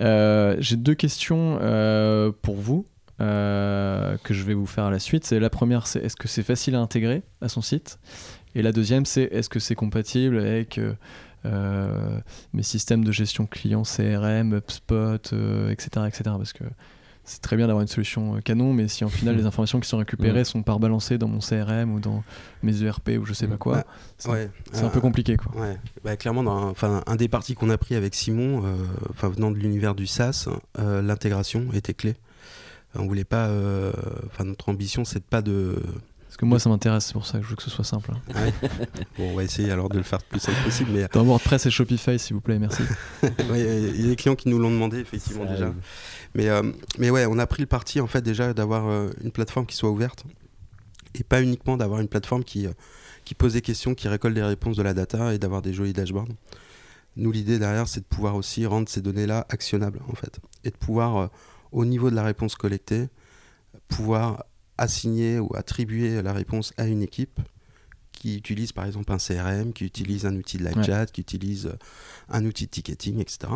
[0.00, 2.86] Euh, J'ai deux questions euh, pour vous.
[3.18, 5.24] que je vais vous faire à la suite.
[5.24, 7.98] C'est la première, c'est est-ce que c'est facile à intégrer à son site?
[8.54, 10.80] Et la deuxième, c'est est-ce que c'est compatible avec
[11.44, 15.32] mes systèmes de gestion client, CRM, HubSpot,
[15.70, 16.22] etc., etc.
[16.24, 16.64] Parce que
[17.24, 19.88] c'est très bien d'avoir une solution euh, canon, mais si en final les informations qui
[19.88, 22.24] sont récupérées sont pas rebalancées dans mon CRM ou dans
[22.62, 23.82] mes ERP ou je sais pas quoi, Ouais.
[24.18, 24.50] c'est Ouais.
[24.74, 25.52] un Euh, peu compliqué quoi.
[25.60, 26.74] Ouais, bah, clairement, dans
[27.06, 28.76] un, des partis qu'on a pris avec Simon, euh,
[29.28, 32.14] venant de l'univers du SaaS, euh, l'intégration était clé.
[32.94, 33.48] On voulait pas,
[34.26, 35.76] enfin, notre ambition, c'est de pas de.
[36.32, 38.10] Parce que moi ça m'intéresse, c'est pour ça que je veux que ce soit simple.
[38.10, 38.32] hein.
[38.34, 38.52] Ouais.
[39.18, 41.66] bon, on va essayer alors de le faire le plus simple possible, mais Dans WordPress
[41.66, 42.80] et Shopify s'il vous plaît, merci.
[43.22, 43.60] ouais,
[43.94, 45.64] il y a des clients qui nous l'ont demandé effectivement Ça déjà.
[45.66, 45.76] arrive.
[46.34, 46.62] Mais, euh,
[46.98, 49.76] mais ouais, on a pris le parti en fait déjà d'avoir euh, une plateforme qui
[49.76, 50.24] soit ouverte
[51.14, 52.72] et pas uniquement d'avoir une plateforme qui, euh,
[53.26, 55.92] qui pose des questions, qui récolte des réponses de la data et d'avoir des jolis
[55.92, 56.28] dashboards.
[57.16, 60.76] Nous, l'idée derrière, c'est de pouvoir aussi rendre ces données-là actionnables en fait et de
[60.76, 61.26] pouvoir, euh,
[61.72, 63.08] au niveau de la réponse collectée,
[63.88, 64.44] pouvoir
[64.82, 67.40] assigner ou attribuer la réponse à une équipe
[68.12, 70.84] qui utilise par exemple un CRM, qui utilise un outil de live Ouais.
[70.84, 71.76] chat, qui utilise euh,
[72.28, 73.52] un outil de ticketing, etc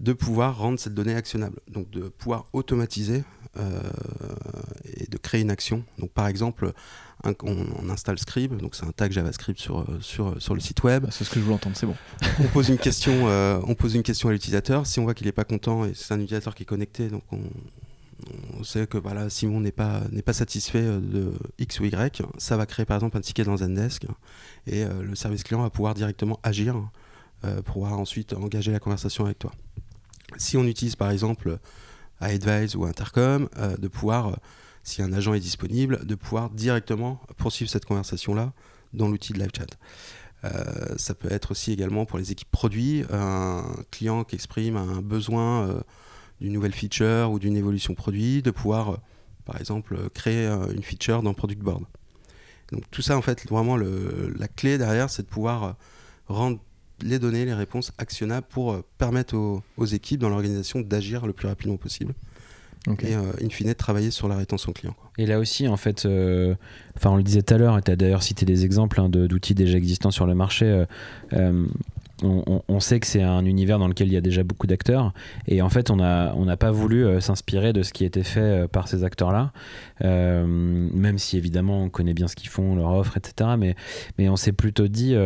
[0.00, 1.60] de pouvoir rendre cette donnée actionnable.
[1.68, 3.22] Donc de pouvoir automatiser
[3.56, 3.78] euh,
[4.96, 5.84] et de créer une action.
[6.00, 6.72] Donc par exemple,
[7.22, 10.58] un- on, on installe Scribe, donc c'est un tag JavaScript sur, euh, sur, sur le
[10.60, 11.06] site web.
[11.12, 11.94] C'est ce que je voulais entendre, c'est bon.
[12.40, 14.84] On pose une question, euh, on pose une question à l'utilisateur.
[14.84, 17.22] Si on voit qu'il n'est pas content et c'est un utilisateur qui est connecté, donc
[17.30, 17.38] on,
[18.58, 22.22] on sait que voilà, Simon n'est pas, n'est pas satisfait euh, de X ou Y,
[22.38, 24.06] ça va créer par exemple un ticket dans Zendesk
[24.66, 26.76] et euh, le service client va pouvoir directement agir
[27.44, 29.52] euh, pour pouvoir ensuite engager la conversation avec toi.
[30.36, 31.58] Si on utilise par exemple
[32.20, 34.38] iAdvise ou Intercom, de pouvoir,
[34.82, 38.52] si un agent est disponible, de pouvoir directement poursuivre cette conversation-là
[38.92, 39.76] dans l'outil de live chat.
[40.96, 45.82] Ça peut être aussi également pour les équipes produits, un client qui exprime un besoin
[46.44, 48.96] d'une nouvelle feature ou d'une évolution produit, de pouvoir, euh,
[49.46, 51.82] par exemple, euh, créer euh, une feature dans Product Board.
[52.72, 55.76] Donc tout ça, en fait, vraiment, le- la clé derrière, c'est de pouvoir
[56.28, 56.58] rendre
[57.02, 61.48] les données, les réponses actionnables pour permettre aux, aux équipes dans l'organisation d'agir le plus
[61.48, 62.14] rapidement possible
[63.02, 64.92] et, euh, in fine, de travailler sur la rétention client.
[64.92, 65.10] quoi.
[65.16, 66.54] Et là aussi, en fait, euh,
[66.96, 69.08] enfin, on le disait tout à l'heure, et tu as d'ailleurs cité des exemples hein,
[69.08, 70.66] de- d'outils déjà existants sur le marché.
[71.32, 71.64] euh,
[72.22, 75.12] on, sait que c'est un univers dans lequel il y a déjà beaucoup d'acteurs,
[75.48, 78.68] et en fait, on n'a pas voulu euh, s'inspirer de ce qui était fait euh,
[78.68, 79.52] par ces acteurs-là,
[80.04, 83.50] euh, même si évidemment on connaît bien ce qu'ils font, leur offre, etc.
[83.58, 83.74] Mais,
[84.18, 85.16] mais on s'est plutôt dit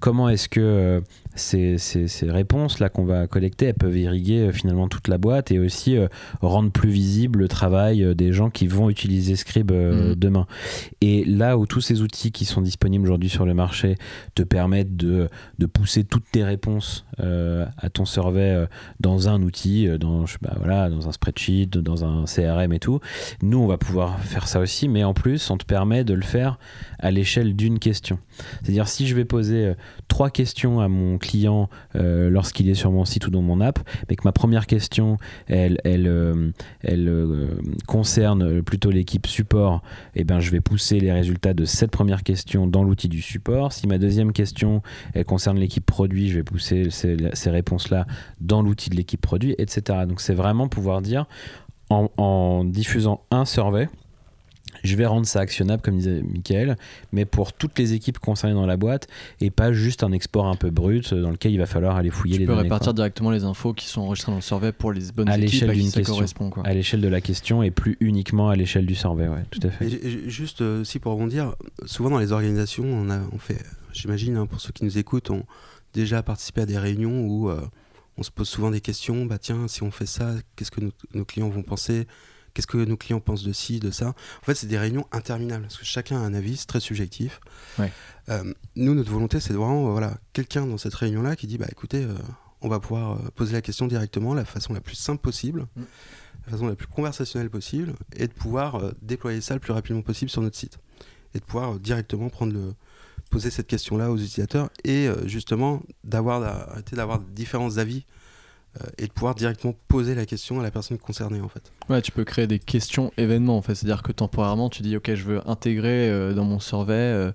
[0.00, 1.00] comment est-ce que euh,
[1.34, 5.50] ces, ces- ces réponses-là qu'on va collecter, elles peuvent irriguer euh, finalement toute la boîte
[5.52, 6.08] et aussi euh,
[6.40, 10.14] rendre plus visible le travail des gens qui vont utiliser Scribe Mhm.
[10.16, 10.46] demain.
[11.00, 13.96] Et là où tous ces outils qui sont disponibles aujourd'hui sur le marché
[14.34, 18.66] te permettent de, de pousser toutes tes réponses euh, à ton survey
[19.00, 22.78] dans un outil, dans, je sais pas, voilà, dans un spreadsheet, dans un CRM et
[22.78, 23.00] tout,
[23.42, 26.22] nous on va pouvoir faire ça aussi, mais en plus on te permet de le
[26.22, 26.58] faire
[26.98, 28.18] à l'échelle d'une question.
[28.62, 29.72] C'est-à-dire si je vais poser
[30.08, 33.78] trois questions à mon client euh, lorsqu'il est sur mon site ou dans mon app,
[34.08, 36.50] mais que ma première question, elle, elle, euh,
[36.82, 39.82] elle euh, concerne plutôt l'équipe support,
[40.14, 43.22] et eh ben, je vais pousser les résultats de cette première question dans l'outil du
[43.22, 43.72] support.
[43.72, 44.82] Si ma deuxième question,
[45.14, 47.16] elle concerne l'équipe produit, je vais pousser ces,
[47.48, 48.06] réponses-là
[48.40, 50.00] dans l'outil de l'équipe produit, etc.
[50.06, 51.26] Donc c'est vraiment pouvoir dire,
[51.90, 53.88] en diffusant un survey,
[54.84, 56.76] je vais rendre ça actionnable, comme disait Michael,
[57.12, 59.06] mais pour toutes les équipes concernées dans la boîte
[59.40, 62.34] et pas juste un export un peu brut dans lequel il va falloir aller fouiller
[62.34, 62.62] tu les peux données.
[62.64, 62.92] répartir quoi.
[62.94, 65.70] directement les infos qui sont enregistrées dans le survey pour les bonnes À équipes l'échelle
[65.70, 66.14] à qui d'une ça question.
[66.14, 66.50] correspond.
[66.50, 66.66] Quoi.
[66.66, 69.70] À l'échelle de la question et plus uniquement à l'échelle du survey, ouais, tout à
[69.70, 69.86] fait.
[69.86, 71.54] Et juste euh, aussi pour rebondir,
[71.86, 73.62] souvent dans les organisations, on, a, on fait,
[73.92, 75.44] j'imagine, hein, pour ceux qui nous écoutent, ont
[75.94, 77.60] déjà participé à des réunions où euh,
[78.16, 79.24] on se pose souvent des questions.
[79.26, 82.06] Bah tiens, si on fait ça, qu'est-ce que nos, nos clients vont penser?
[82.58, 85.62] Qu'est-ce que nos clients pensent de ci, de ça En fait, c'est des réunions interminables
[85.62, 87.38] parce que chacun a un avis, c'est très subjectif.
[87.78, 87.92] Ouais.
[88.30, 91.68] Euh, nous, notre volonté, c'est de vraiment, voilà, quelqu'un dans cette réunion-là qui dit, bah
[91.70, 92.14] écoutez, euh,
[92.60, 95.82] on va pouvoir euh, poser la question directement, la façon la plus simple possible, Mm.
[96.46, 100.28] la façon la plus conversationnelle possible, et de pouvoir déployer ça le plus rapidement possible
[100.28, 100.80] sur notre site,
[101.36, 102.74] et de pouvoir directement prendre le
[103.30, 108.04] poser cette question-là aux utilisateurs et justement d'avoir arrêter d'avoir différents avis
[108.98, 111.72] et de pouvoir directement poser la question à la personne concernée en fait.
[111.88, 113.74] Ouais, tu peux créer des questions événements en fait.
[113.74, 117.32] C'est-à-dire que temporairement, tu dis ok, je veux intégrer euh, dans mon survey euh,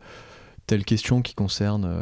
[0.68, 2.02] telle question qui concerne euh,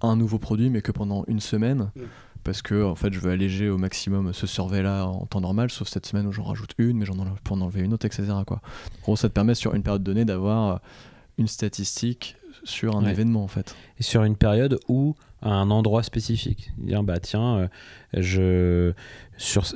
[0.00, 1.90] un nouveau produit, mais que pendant une semaine.
[1.94, 2.00] Mm.
[2.42, 5.88] Parce que en fait, je veux alléger au maximum ce survey-là en temps normal, sauf
[5.88, 8.24] cette semaine où j'en rajoute une, mais j'en enlève- peux en enlever une autre, etc.
[8.46, 8.60] Quoi.
[8.98, 10.76] En gros, ça te permet sur une période donnée d'avoir euh,
[11.38, 13.10] une statistique sur un Ouais.
[13.12, 13.74] événement en fait.
[13.98, 17.68] Et sur une période où à un endroit spécifique, dire bah tiens, euh,
[18.14, 18.92] je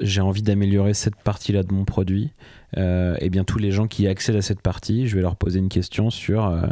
[0.00, 2.30] j'ai envie d'améliorer cette partie-là de mon produit.
[2.76, 5.58] Euh, et bien tous les gens qui accèdent à cette partie, je vais leur poser
[5.58, 6.62] une question sur euh,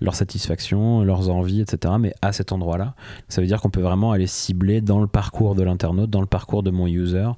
[0.00, 1.94] leur satisfaction, leurs envies, etc.
[1.98, 2.94] Mais à cet endroit-là,
[3.28, 6.26] ça veut dire qu'on peut vraiment aller cibler dans le parcours de l'internaute, dans le
[6.26, 7.30] parcours de mon user,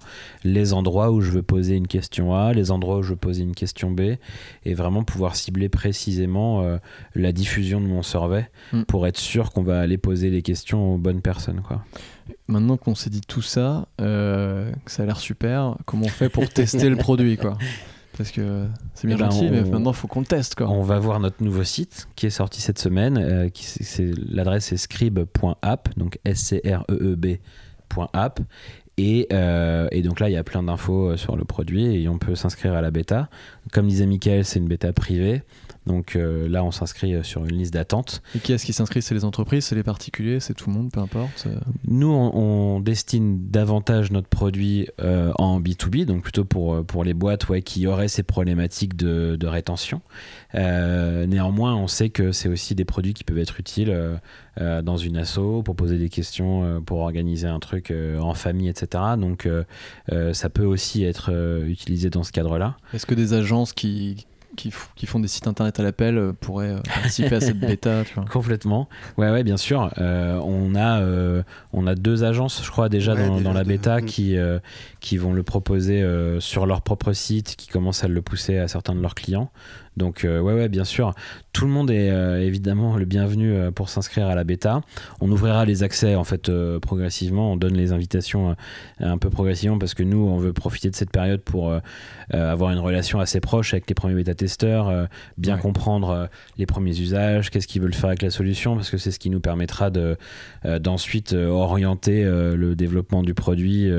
[0.44, 3.42] les endroits où je veux poser une question A, les endroits où je veux poser
[3.42, 4.16] une question B,
[4.64, 6.78] et vraiment pouvoir cibler précisément euh,
[7.14, 8.83] la diffusion de mon survey Mm.
[8.83, 11.62] pour être sûr qu'on va aller poser les questions aux bonnes personnes.
[11.62, 11.83] Quoi.
[12.48, 16.28] Maintenant qu'on s'est dit tout ça, euh, que ça a l'air super, comment on fait
[16.28, 17.57] pour tester le produit quoi?
[18.18, 20.57] Parce que c'est bien Eh ben, gentil, on- mais maintenant il faut qu'on le teste
[20.57, 20.68] quoi.
[20.68, 23.16] On va voir notre nouveau site qui est sorti cette semaine.
[23.16, 23.48] euh,
[24.28, 26.18] L'adresse est scribe.app, donc
[27.18, 28.40] S-C-R-E-E-B.app.
[29.00, 32.09] Et, euh, et donc là, il y a plein d'infos euh, sur le produit et
[32.09, 33.28] on peut s'inscrire à la bêta.
[33.72, 35.42] Comme disait Michael, c'est une bêta privée.
[35.88, 38.22] Donc euh, là, on s'inscrit euh, sur une liste d'attente.
[38.37, 39.03] Et qui est-ce qui s'inscrit?
[39.03, 41.46] C'est les entreprises, c'est les particuliers, c'est tout le monde, peu importe.
[41.46, 41.59] euh.
[41.88, 47.14] Nous, on, on destine davantage notre produit euh, en B2B, donc plutôt pour, pour les
[47.14, 50.01] boîtes ouais, qui auraient ces problématiques de, de rétention.
[50.55, 53.96] Euh, néanmoins, on sait que c'est aussi des produits qui peuvent être utiles
[54.59, 59.05] dans une asso, pour poser des questions, pour organiser un truc en famille, etc.
[59.16, 59.48] Donc,
[60.33, 61.31] ça peut aussi être
[61.66, 62.77] utilisé dans ce cadre-là.
[62.92, 64.27] Est-ce que des agences qui,
[64.59, 68.14] qui, font des sites internet à l'appel euh, pourraient euh, participer à cette bêta tu
[68.14, 68.88] vois Complètement.
[69.16, 69.90] Ouais, ouais, bien sûr.
[69.99, 71.42] Euh, on, a, euh,
[71.73, 73.68] on a deux agences, je crois, déjà Ouais, dans, déjà dans la deux.
[73.68, 74.05] bêta Mm.
[74.05, 74.59] qui, euh,
[75.01, 78.68] qui vont le proposer euh, sur leur propre site, qui commencent à le pousser à
[78.68, 79.51] certains de leurs clients.
[79.98, 81.12] Donc, euh, ouais, ouais, bien sûr.
[81.52, 84.80] Tout le monde est euh, évidemment le bienvenu euh, pour s'inscrire à la bêta.
[85.20, 87.52] On ouvrira les accès, en fait, progressivement.
[87.52, 88.54] On donne les invitations
[89.00, 91.72] un peu progressivement parce que nous, on veut profiter de cette période pour
[92.30, 95.61] avoir une relation assez proche avec les premiers bêta-testeurs, bien Ouais.
[95.61, 99.18] comprendre les premiers usages, qu'est-ce qu'ils veulent faire avec la solution, parce que c'est ce
[99.18, 100.16] qui nous permettra de,
[100.78, 103.90] d'ensuite orienter le développement du produit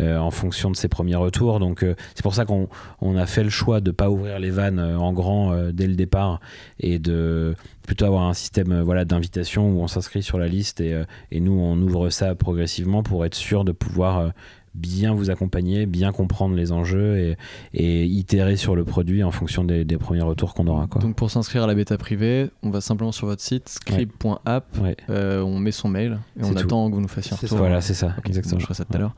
[0.00, 1.60] en fonction de ses premiers retours.
[1.60, 1.84] Donc
[2.14, 2.68] c'est pour ça qu'on
[3.00, 5.86] on a fait le choix de ne pas ouvrir les vannes en grand euh, dès
[5.86, 6.40] le départ
[6.80, 7.54] et de
[7.86, 11.04] plutôt avoir un système euh, voilà, d'invitation où on s'inscrit sur la liste et, euh,
[11.30, 14.32] et nous on ouvre ça progressivement pour être sûr de pouvoir
[14.74, 17.36] bien vous accompagner, bien comprendre les enjeux et,
[17.74, 20.86] et itérer sur le produit en fonction des, des premiers retours qu'on aura.
[20.86, 21.00] Quoi.
[21.02, 24.96] Donc pour s'inscrire à la bêta privée, on va simplement sur votre site scribe.app, Ouais.
[25.10, 26.58] euh, on met son mail et on C'est tout.
[26.60, 27.58] attend que vous nous fassiez un retour.
[27.58, 28.54] Voilà, c'est ça, exactement.
[28.54, 29.14] bon, je ferai ça tout à l'heure.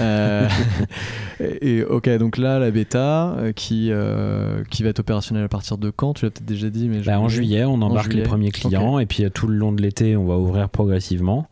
[0.00, 0.48] Euh,
[1.60, 5.78] et, ok, donc là, la bêta euh, qui, euh, qui va être opérationnelle à partir
[5.78, 6.14] de quand?
[6.14, 8.98] Tu l'as peut-être déjà dit, mais Bah, en juillet, on embarque juillet, les premiers clients
[8.98, 11.46] et puis tout le long de l'été, on va ouvrir progressivement.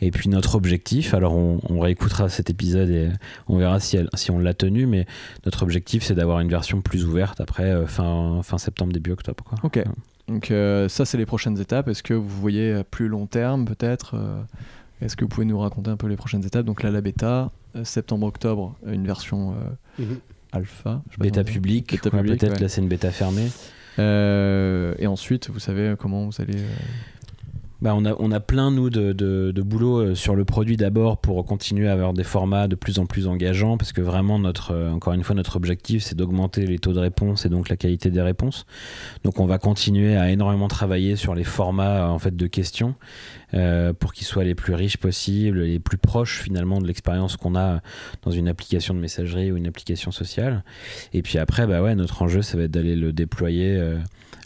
[0.00, 3.08] Et puis notre objectif, alors on, on réécoutera cet épisode et
[3.48, 5.06] on verra si, elle- si on l'a tenu, mais
[5.44, 9.42] notre objectif c'est d'avoir une version plus ouverte après euh, fin, fin septembre, début octobre.
[9.44, 9.58] Quoi.
[9.64, 9.82] Ok.
[10.28, 11.88] Donc euh, ça, c'est les prochaines étapes.
[11.88, 14.40] Est-ce que vous voyez à plus long terme, peut-être euh,
[15.00, 16.66] Est-ce que vous pouvez nous raconter un peu les prochaines étapes?
[16.66, 17.50] Donc là, la bêta,
[17.82, 19.52] septembre-octobre, une version
[19.98, 20.18] euh, Mhm.
[20.52, 21.02] alpha.
[21.08, 22.60] je sais pas Bêta publique, Bêta publique, peut-être ouais.
[22.60, 23.48] là c'est une bêta fermée.
[23.98, 26.58] Euh, et ensuite, vous savez comment vous allez.
[27.78, 31.88] Euh, bah on, a, plein, nous, de, boulot euh, sur le produit d'abord pour continuer
[31.88, 35.12] à avoir des formats de plus en plus engageants, parce que vraiment, notre, euh, encore
[35.12, 38.22] une fois, notre objectif, c'est d'augmenter les taux de réponse et donc la qualité des
[38.22, 38.66] réponses.
[39.24, 42.94] Donc, on va continuer à énormément travailler sur les formats en fait, de questions
[43.54, 47.56] euh, pour qu'ils soient les plus riches possibles, les plus proches finalement de l'expérience qu'on
[47.56, 47.80] a
[48.22, 50.64] dans une application de messagerie ou une application sociale.
[51.12, 53.76] Et puis après, bah ouais, notre enjeu, ça va être d'aller le déployer.
[53.76, 53.98] Euh,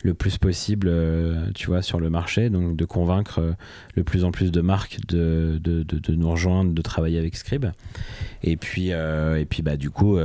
[0.04, 3.54] le plus possible, euh, tu vois, sur le marché, donc de convaincre
[3.94, 7.66] le plus en plus de marques de, de, de, nous rejoindre, de travailler avec Scribe.
[8.42, 10.18] Et puis, et puis bah, du coup,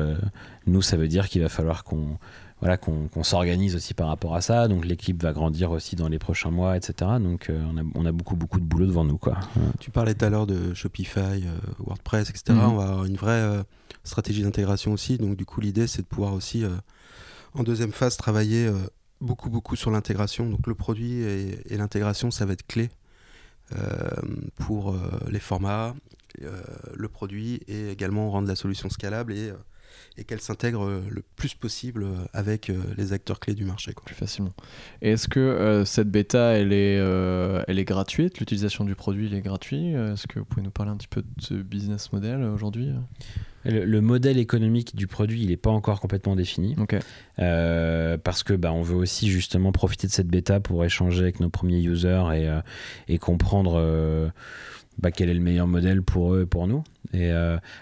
[0.65, 2.17] nous, ça veut dire qu'il va falloir qu'on
[2.59, 4.67] voilà, qu'on s'organise aussi par rapport à ça.
[4.67, 7.11] Donc l'équipe va grandir aussi dans les prochains mois, etc.
[7.19, 9.17] Donc on, a, on, a, beaucoup, beaucoup de boulot devant nous.
[9.17, 9.37] Quoi.
[9.79, 11.43] Tu parlais tout à l'heure de Shopify,
[11.79, 12.43] WordPress, etc.
[12.49, 12.59] Mhm.
[12.59, 13.63] On va avoir une vraie
[14.03, 15.17] stratégie d'intégration aussi.
[15.17, 16.65] Donc du coup, l'idée, c'est de pouvoir aussi,
[17.53, 18.71] en deuxième phase, travailler
[19.21, 20.49] beaucoup, beaucoup sur l'intégration.
[20.49, 22.89] Donc le produit et, l'intégration, ça va être clé
[23.75, 24.09] euh,
[24.55, 24.97] pour euh,
[25.29, 25.95] les formats,
[26.41, 26.61] euh,
[26.95, 29.51] le produit et également rendre la solution scalable et,
[30.17, 33.93] et qu'elle s'intègre le plus possible avec les acteurs clés du marché.
[33.93, 34.05] Quoi.
[34.05, 34.53] Plus facilement.
[35.01, 36.95] Et est-ce que cette bêta, elle est,
[37.67, 38.39] elle est gratuite?
[38.39, 39.93] L'utilisation du produit, il est gratuit?
[39.93, 42.91] Est-ce que vous pouvez nous parler un petit peu de ce business model aujourd'hui
[43.69, 46.75] le, modèle économique du produit, il n'est pas encore complètement défini.
[47.39, 51.39] Euh, parce que bah, on veut aussi justement profiter de cette bêta pour échanger avec
[51.39, 52.61] nos premiers users et, euh,
[53.07, 54.29] et comprendre euh,
[54.99, 56.83] bah, quel est le meilleur modèle pour eux et pour nous.
[57.13, 57.31] Et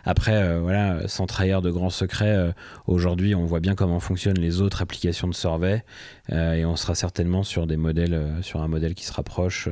[0.04, 2.54] après, voilà, sans trahir de grands secrets,
[2.86, 5.84] aujourd'hui, on voit bien comment fonctionnent les autres applications de survey
[6.32, 9.68] et on sera certainement sur des modèles, sur un modèle qui se rapproche.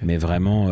[0.00, 0.70] mais vraiment,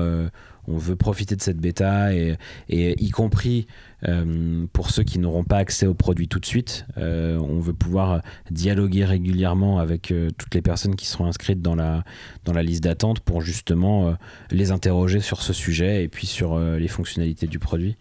[0.68, 2.36] on veut profiter de cette bêta et,
[2.68, 3.66] et y compris
[4.08, 7.72] euh, pour ceux qui n'auront pas accès au produit tout de suite, euh, on veut
[7.72, 12.04] pouvoir dialoguer régulièrement avec euh, toutes les personnes qui seront inscrites dans la,
[12.44, 14.16] dans la liste d'attente pour justement
[14.50, 17.96] les interroger sur ce sujet et puis sur les fonctionnalités du produit.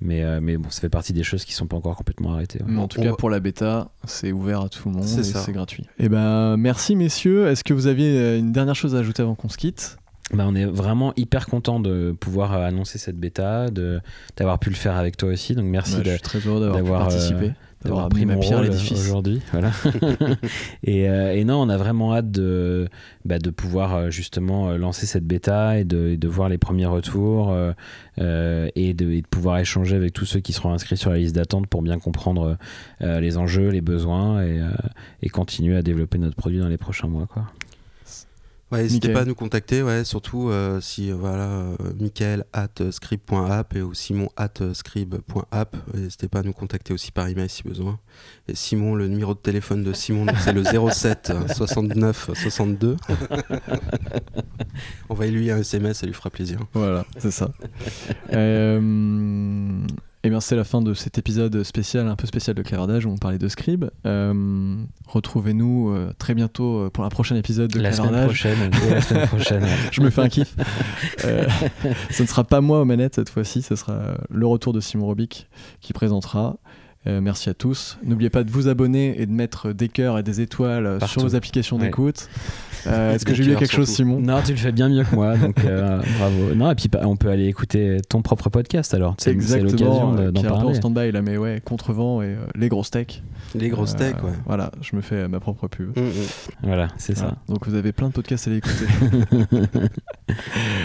[0.00, 2.60] Mais, mais, bon, ça fait partie des choses qui sont pas encore complètement arrêtées.
[2.62, 5.84] en tout cas, pour la bêta, c'est ouvert à tout le monde et c'est gratuit.
[5.98, 7.46] Et eh ben, merci messieurs.
[7.48, 9.96] Est-ce que vous aviez une dernière chose à ajouter avant qu'on se quitte?
[10.32, 13.68] Bah, on est vraiment hyper content de pouvoir euh, annoncer cette bêta,
[14.36, 15.54] d'avoir pu le faire avec toi aussi.
[15.54, 16.12] Donc merci bah,
[16.72, 17.46] d'avoir participé.
[17.46, 17.50] Euh,
[17.84, 18.60] d'avoir pris ma pierre
[18.92, 19.42] aujourd'hui.
[19.50, 19.72] Voilà.
[20.84, 22.88] et, euh, et, non, on a vraiment hâte de,
[23.24, 27.52] bah, de pouvoir justement lancer cette bêta et de, de voir les premiers retours
[28.18, 31.34] et, de, et, de, pouvoir échanger avec tous ceux qui seront inscrits sur la liste
[31.34, 32.56] d'attente pour bien comprendre
[33.00, 34.62] les enjeux, les besoins et,
[35.22, 37.26] et, continuer à développer notre produit dans les prochains mois.
[37.26, 37.46] Quoi.
[38.72, 42.68] Ouais, n'hésitez pas à nous contacter, ouais, surtout euh, si euh, voilà, euh, Michael at
[42.90, 45.76] scribe.app et ou Simon at scribe.app.
[45.94, 47.98] N'hésitez pas à nous contacter aussi par email si besoin.
[48.48, 52.96] Et Simon, le numéro de téléphone de Simon, c'est le 07 69 62.
[55.10, 56.60] Envoyez-lui un SMS, ça lui fera plaisir.
[56.72, 57.50] Voilà, c'est ça.
[58.32, 59.80] euh,
[60.24, 63.10] eh bien, c'est la fin de cet épisode spécial, un peu spécial de clavardage où
[63.10, 63.86] on parlait de Scribe.
[64.06, 68.40] Euh, retrouvez-nous euh, très bientôt euh, pour un prochain épisode de la clavardage.
[68.40, 69.66] Semaine prochaine, la semaine prochaine.
[69.90, 70.54] Je me fais un kiff.
[71.18, 75.06] ce ne sera pas moi aux manettes cette fois-ci, ce sera le retour de Simon
[75.06, 75.48] Robic
[75.80, 76.56] qui présentera.
[77.06, 77.98] Merci à tous.
[78.04, 81.34] N'oubliez pas de vous abonner et de mettre des cœurs et des étoiles sur vos
[81.34, 82.28] applications d'écoute.
[82.86, 84.20] Euh, est-ce que j'ai lu quelque chose, Simon?
[84.20, 86.54] Non, tu le fais bien mieux que moi, donc euh, bravo.
[86.54, 89.14] Non, et puis bah, on peut aller écouter ton propre podcast alors.
[89.18, 90.68] C'est l'occasion d'en parler.
[90.68, 93.22] en stand-by là, mais ouais, Contrevent et euh, les grosses tech.
[93.54, 94.32] Les grosses tech, ouais.
[94.46, 95.96] Voilà, je me fais ma propre pub.
[95.96, 96.10] Mm, mm.
[96.62, 97.36] Voilà, c'est ça.
[97.48, 98.86] Donc vous avez plein de podcasts à aller écouter.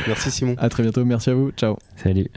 [0.07, 0.55] merci Simon.
[0.57, 1.51] À très bientôt, merci à vous.
[1.51, 1.77] Ciao.
[1.95, 2.27] Salut.